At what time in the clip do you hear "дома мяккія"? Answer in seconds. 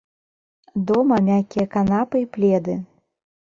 0.91-1.65